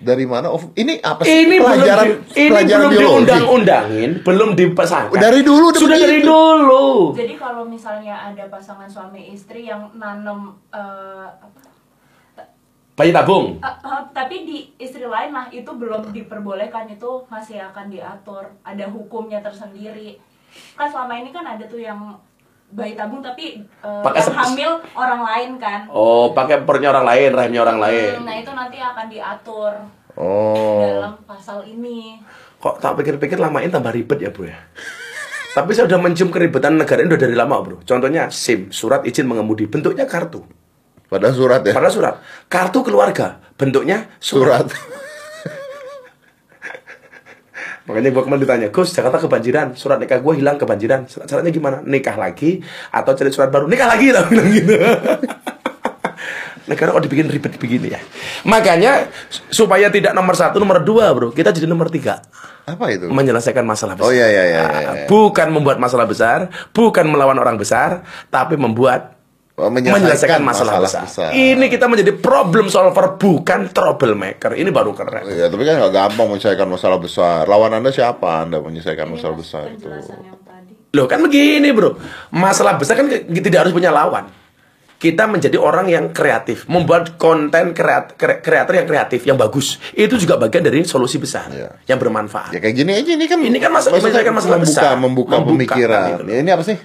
[0.00, 4.50] dari mana ovum ini apa sih Ini belum pelajaran di, ini pelajaran belum diundang-undangin, belum
[4.56, 5.20] dipesangkan.
[5.20, 6.32] Dari dulu udah sudah dari begitu.
[6.32, 6.86] dulu.
[7.12, 11.60] Jadi kalau misalnya ada pasangan suami istri yang nanam eh, apa,
[12.96, 13.56] Bayi tabung.
[13.56, 18.84] eh, eh, tapi di istri lain lah itu belum diperbolehkan itu masih akan diatur ada
[18.92, 20.20] hukumnya tersendiri
[20.76, 22.18] kan selama ini kan ada tuh yang
[22.70, 27.30] bayi tabung tapi eh, Pakai yang hamil orang lain kan Oh, pakai perutnya orang lain,
[27.32, 28.22] rahimnya orang lain.
[28.22, 29.72] nah itu nanti akan diatur
[30.14, 32.18] oh dalam pasal ini
[32.60, 34.60] Kok tak pikir-pikir lamain tambah ribet ya, Bro ya.
[35.56, 37.82] Tapi saya udah mencium keribetan negara ini udah dari lama, Bro.
[37.82, 40.44] Contohnya SIM, surat izin mengemudi, bentuknya kartu.
[41.08, 42.14] pada surat ya Padahal surat.
[42.46, 44.68] Kartu keluarga, bentuknya surat.
[44.68, 45.00] surat
[47.90, 51.10] Makanya gua kemarin ditanya, Gus, Jakarta kebanjiran, surat nikah gua hilang kebanjiran.
[51.10, 51.82] Caranya gimana?
[51.82, 52.62] Nikah lagi
[52.94, 53.66] atau cari surat baru?
[53.66, 54.78] Nikah lagi lah bilang gitu.
[56.70, 58.00] Negara kok dibikin ribet begini ya.
[58.46, 59.10] Makanya
[59.50, 62.22] supaya tidak nomor satu, nomor dua, bro, kita jadi nomor tiga.
[62.62, 64.06] apa itu Menyelesaikan masalah besar.
[64.06, 65.06] Oh, iya, iya, iya, iya, iya.
[65.10, 69.19] Bukan membuat masalah besar, bukan melawan orang besar, tapi membuat
[69.60, 71.30] Oh, menyelesaikan, masalah, besar.
[71.30, 74.52] Ini kita menjadi problem solver, bukan troublemaker.
[74.52, 75.28] Ini baru keren.
[75.28, 77.44] Ya, tapi kan nggak gampang menyelesaikan masalah besar.
[77.44, 79.84] Lawan Anda siapa Anda menyelesaikan Ini masalah mas besar itu?
[79.84, 81.94] penjelasan yang tadi Loh kan begini bro
[82.30, 84.26] Masalah besar kan tidak harus punya lawan
[84.96, 90.14] Kita menjadi orang yang kreatif Membuat konten kreat, kre- kreator yang kreatif Yang bagus Itu
[90.14, 91.70] juga bagian dari solusi besar Iya.
[91.86, 93.38] Yang bermanfaat Ya kayak gini aja ini kan.
[93.38, 94.92] Ini kan masalah- menyelesaikan masalah membuka, besar.
[94.96, 96.06] Membuka, Membuka pemikiran.
[96.16, 96.26] kan.
[96.26, 96.76] Ya, ini apa sih?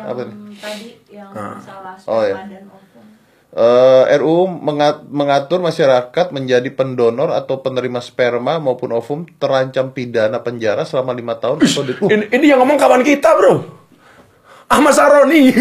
[0.00, 0.36] Yang Apa nih?
[0.56, 2.36] tadi yang masalah Oh, sperma iya.
[2.48, 2.88] dan ovum
[3.50, 10.82] Eh, RUU menga- mengatur masyarakat menjadi pendonor atau penerima sperma maupun ovum terancam pidana penjara
[10.82, 13.66] selama lima tahun atau di, Uh, ini, ini yang ngomong kawan kita bro
[14.66, 15.50] Ahmad Saroni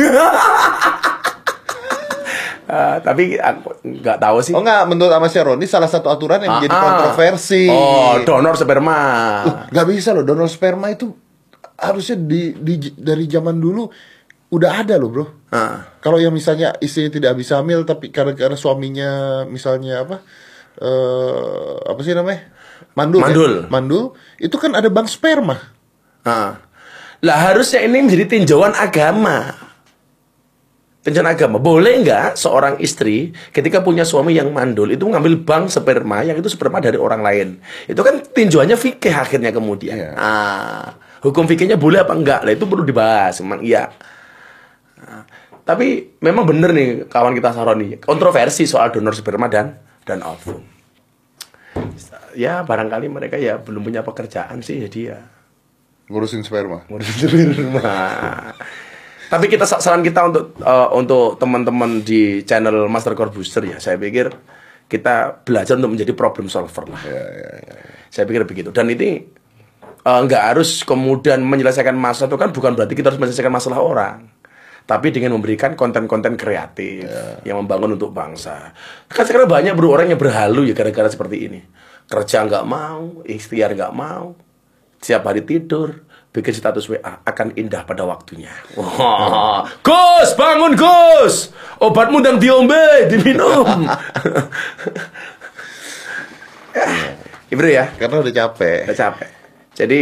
[2.69, 6.61] Ah, Tapi aku nggak tahu sih Oh enggak, menurut Ahmad Syaroni salah satu aturan yang
[6.61, 6.85] menjadi Ah, ah.
[7.01, 7.65] kontroversi.
[7.65, 9.01] Oh donor sperma
[9.67, 11.09] Nggak bisa loh, donor sperma itu
[11.73, 13.89] harusnya di, di- dari zaman dulu
[14.49, 15.25] udah ada loh bro.
[15.53, 15.85] Ah.
[16.01, 19.11] Kalau yang misalnya istrinya tidak bisa hamil tapi karena karena suaminya
[19.45, 20.25] misalnya apa
[20.79, 22.49] eh apa sih namanya
[22.97, 23.25] mandul, ya?
[23.29, 23.53] Mandul.
[23.69, 24.03] mandul
[24.41, 25.57] itu kan ada bank sperma.
[26.25, 26.57] Ah.
[27.19, 29.51] Lah harusnya ini menjadi tinjauan agama.
[31.03, 31.59] Tinjauan agama.
[31.59, 36.47] Boleh nggak seorang istri ketika punya suami yang mandul itu ngambil bank sperma yang itu
[36.49, 37.47] sperma dari orang lain.
[37.85, 39.93] Itu kan tinjauannya fikih akhirnya kemudian.
[39.99, 40.11] Iya.
[40.15, 42.41] Ah, hukum fikihnya boleh apa enggak?
[42.47, 43.43] Lah itu perlu dibahas.
[43.43, 43.91] Memang iya.
[45.63, 50.61] Tapi memang bener nih kawan kita Saroni kontroversi soal donor sperma dan dan ovum.
[52.33, 55.19] Ya barangkali mereka ya belum punya pekerjaan sih jadi ya
[56.09, 56.83] ngurusin sperma.
[56.89, 57.13] ngurusin
[57.53, 58.01] sperma.
[59.29, 64.01] Tapi kita saran kita untuk eh, untuk teman-teman di channel Master Core Booster ya, saya
[64.01, 64.33] pikir
[64.89, 67.01] kita belajar untuk menjadi problem solver lah.
[67.05, 67.75] Ya, ya, ya.
[68.09, 68.73] Saya pikir begitu.
[68.73, 69.21] Dan ini
[69.85, 74.17] eh, nggak harus kemudian menyelesaikan masalah itu kan bukan berarti kita harus menyelesaikan masalah orang.
[74.89, 77.05] Tapi dengan memberikan konten-konten kreatif
[77.45, 78.73] yang membangun untuk bangsa.
[79.05, 81.61] Kan sekarang banyak bro orang yang berhalu ya gara-gara seperti ini.
[82.09, 84.33] Kerja nggak mau, ikhtiar nggak mau,
[84.97, 88.49] siap hari tidur, bikin status WA akan indah pada waktunya.
[88.73, 93.85] Wah, Gus, bangun Gus, obatmu dan diombe, diminum.
[97.45, 98.89] ya, bro ya, Karena udah capek.
[98.89, 99.29] udah capek.
[99.77, 100.01] Jadi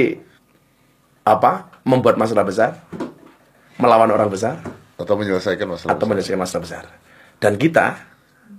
[1.27, 1.75] apa?
[1.83, 2.71] Membuat masalah besar,
[3.79, 4.59] melawan orang besar,
[4.97, 5.93] Atau menyelesaikan masalah.
[5.93, 6.83] atau menyelesaikan masalah besar.
[7.37, 8.17] Dan kita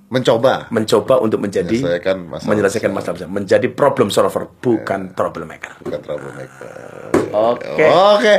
[0.09, 0.72] Mencoba.
[0.72, 5.77] mencoba untuk menjadi Menyelesaikan masalah menyelesaikan masalah besar, menjadi problem solver, bukan troublemaker.
[5.85, 6.68] Bukan troublemaker.
[7.29, 7.85] Oke.
[7.85, 8.35] Oke.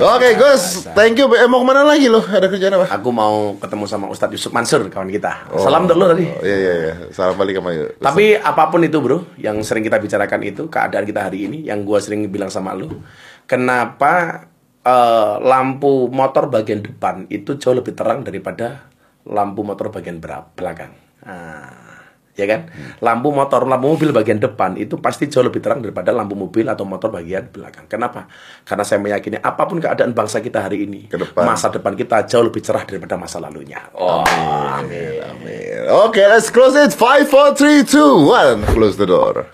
[0.00, 0.88] Oke, Gus.
[0.96, 1.28] Thank you.
[1.36, 2.24] Eh, mau ke mana lagi lo?
[2.24, 2.86] Ada kerjaan apa?
[2.96, 5.52] Aku mau ketemu sama Ustadz Yusuf Mansur, kawan kita.
[5.60, 6.24] Salam untuk lo tadi.
[6.32, 6.92] Oh, iya, iya, iya.
[7.12, 8.00] Salam balik sama yuk.
[8.00, 11.84] Tapi apa pun itu bro, yang sering kita bicarakan itu keadaan kita hari ini, yang
[11.84, 12.88] gua sering bilang sama lu,
[13.44, 14.48] kenapa
[14.82, 18.90] eh, lampu motor bagian depan itu jauh lebih terang daripada
[19.26, 20.92] lampu motor bagian belakang?
[21.22, 21.92] Nah,
[22.34, 22.66] ya kan?
[22.98, 26.82] Lampu motor, lampu mobil bagian depan itu pasti jauh lebih terang daripada lampu mobil atau
[26.82, 27.86] motor bagian belakang.
[27.86, 28.26] Kenapa?
[28.66, 31.46] Karena saya meyakini apa pun keadaan bangsa kita hari ini, depan.
[31.46, 33.78] masa depan kita jauh lebih cerah daripada masa lalunya.
[33.94, 35.22] Oh, Amin.
[35.92, 36.94] Oke, let's close it.
[36.94, 38.74] 5, 4, 3, 2, 1.
[38.74, 39.52] Close the door.